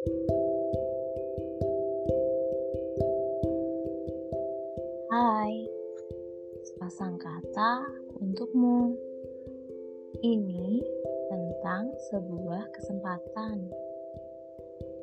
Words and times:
Hai, 0.00 0.08
sepasang 6.64 7.20
kata 7.20 7.84
untukmu. 8.16 8.96
Ini 10.24 10.80
tentang 11.28 11.92
sebuah 12.08 12.72
kesempatan. 12.72 13.68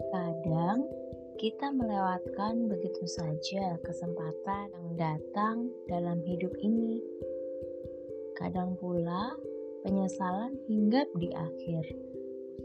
Kadang 0.10 0.90
kita 1.38 1.70
melewatkan 1.70 2.66
begitu 2.66 3.06
saja 3.06 3.78
kesempatan 3.86 4.74
yang 4.74 4.90
datang 4.98 5.70
dalam 5.86 6.26
hidup 6.26 6.58
ini. 6.58 7.06
Kadang 8.34 8.74
pula 8.82 9.38
penyesalan 9.86 10.58
hinggap 10.66 11.06
di 11.22 11.30
akhir. 11.38 11.86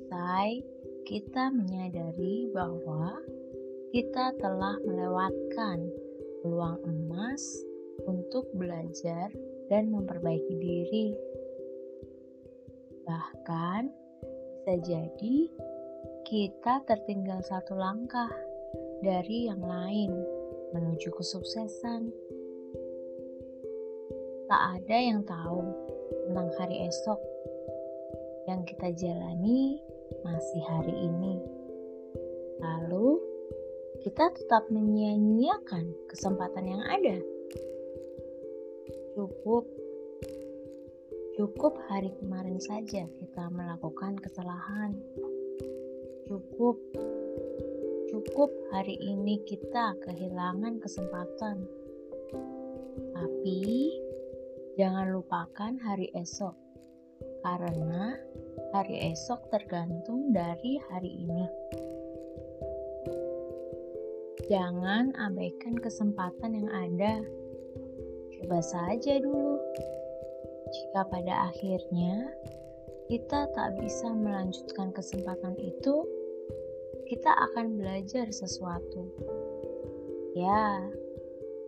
Usai 0.00 0.64
kita 1.02 1.50
menyadari 1.50 2.46
bahwa 2.54 3.18
kita 3.90 4.32
telah 4.38 4.78
melewatkan 4.86 5.90
peluang 6.40 6.78
emas 6.86 7.42
untuk 8.06 8.46
belajar 8.54 9.28
dan 9.68 9.90
memperbaiki 9.90 10.54
diri. 10.56 11.06
Bahkan 13.04 13.82
bisa 14.62 14.74
jadi 14.86 15.36
kita 16.22 16.86
tertinggal 16.86 17.42
satu 17.42 17.74
langkah 17.74 18.30
dari 19.02 19.50
yang 19.50 19.60
lain 19.60 20.14
menuju 20.70 21.10
kesuksesan. 21.12 22.14
Tak 24.46 24.62
ada 24.78 24.96
yang 24.96 25.26
tahu 25.26 25.60
tentang 26.30 26.48
hari 26.56 26.86
esok 26.86 27.20
yang 28.46 28.62
kita 28.66 28.90
jalani 28.94 29.82
masih 30.20 30.62
hari 30.68 30.94
ini. 31.08 31.40
Lalu, 32.60 33.16
kita 34.04 34.28
tetap 34.36 34.68
menyia-nyiakan 34.68 35.96
kesempatan 36.12 36.68
yang 36.68 36.82
ada. 36.84 37.16
Cukup 39.16 39.64
Cukup 41.32 41.80
hari 41.88 42.12
kemarin 42.20 42.60
saja 42.60 43.08
kita 43.08 43.44
melakukan 43.48 44.20
kesalahan. 44.20 44.92
Cukup, 46.28 46.76
cukup 48.12 48.52
hari 48.68 49.00
ini 49.00 49.40
kita 49.48 49.96
kehilangan 50.04 50.76
kesempatan. 50.84 51.64
Tapi 53.16 53.60
jangan 54.76 55.08
lupakan 55.08 55.72
hari 55.80 56.12
esok, 56.12 56.52
karena 57.42 58.16
hari 58.70 59.12
esok 59.12 59.50
tergantung 59.50 60.30
dari 60.30 60.78
hari 60.88 61.26
ini. 61.26 61.46
Jangan 64.46 65.14
abaikan 65.18 65.76
kesempatan 65.78 66.56
yang 66.56 66.70
ada. 66.70 67.22
Coba 68.38 68.58
saja 68.62 69.18
dulu 69.22 69.58
jika 70.72 71.04
pada 71.04 71.52
akhirnya 71.52 72.32
kita 73.12 73.44
tak 73.52 73.76
bisa 73.76 74.08
melanjutkan 74.08 74.88
kesempatan 74.94 75.52
itu, 75.60 76.08
kita 77.12 77.28
akan 77.28 77.76
belajar 77.76 78.24
sesuatu. 78.32 79.04
Ya, 80.32 80.80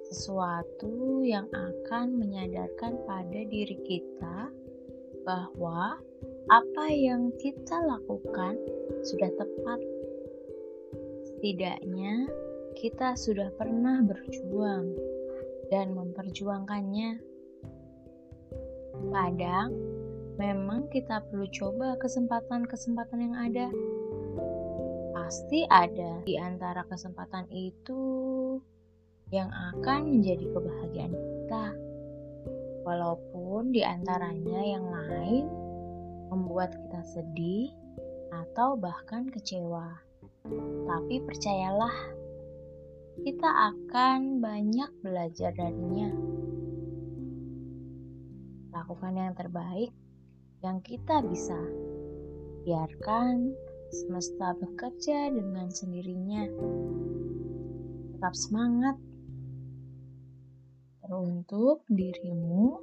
sesuatu 0.09 1.21
yang 1.21 1.53
akan 1.53 2.17
menyadarkan 2.17 2.97
pada 3.05 3.41
diri 3.45 3.77
kita 3.85 4.49
bahwa 5.25 5.97
apa 6.53 6.85
yang 6.93 7.33
kita 7.41 7.81
lakukan 7.81 8.61
sudah 9.01 9.33
tepat. 9.33 9.81
Setidaknya, 11.25 12.29
kita 12.77 13.17
sudah 13.17 13.49
pernah 13.57 14.05
berjuang 14.05 14.93
dan 15.73 15.97
memperjuangkannya. 15.97 17.21
Kadang 19.15 19.71
memang 20.37 20.91
kita 20.93 21.25
perlu 21.29 21.49
coba 21.49 21.97
kesempatan-kesempatan 22.01 23.19
yang 23.25 23.37
ada. 23.37 23.69
Pasti 25.17 25.65
ada 25.73 26.21
di 26.29 26.37
antara 26.37 26.85
kesempatan 26.85 27.49
itu 27.49 28.03
yang 29.33 29.49
akan 29.49 30.21
menjadi 30.21 30.45
kebahagiaan 30.53 31.15
kita. 31.17 31.84
Walaupun 33.15 33.71
di 33.71 33.79
antaranya 33.87 34.59
yang 34.59 34.91
lain 34.91 35.47
membuat 36.35 36.75
kita 36.75 36.99
sedih 37.15 37.71
atau 38.35 38.75
bahkan 38.75 39.31
kecewa. 39.31 40.03
Tapi 40.91 41.23
percayalah, 41.23 41.95
kita 43.23 43.47
akan 43.47 44.43
banyak 44.43 44.91
belajar 44.99 45.55
darinya 45.55 46.11
lakukan 48.75 49.15
yang 49.15 49.31
terbaik 49.39 49.95
yang 50.67 50.83
kita 50.83 51.23
bisa. 51.23 51.63
Biarkan 52.67 53.55
semesta 53.95 54.59
bekerja 54.59 55.31
dengan 55.31 55.71
sendirinya. 55.71 56.51
Tetap 58.19 58.35
semangat. 58.35 58.99
Teruntuk 61.05 61.85
dirimu 61.93 62.81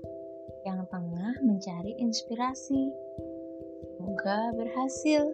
yang 0.61 0.85
tengah 0.93 1.41
mencari 1.41 1.97
inspirasi. 1.97 2.93
Semoga 3.97 4.53
berhasil. 4.53 5.25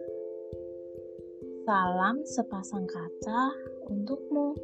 Salam 1.68 2.24
sepasang 2.24 2.88
kata 2.88 3.52
untukmu. 3.92 4.56